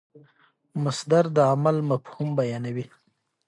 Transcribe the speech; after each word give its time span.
مصدر 0.83 1.25
د 1.35 1.37
عمل 1.51 1.77
مفهوم 1.91 2.29
بیانوي. 2.39 2.85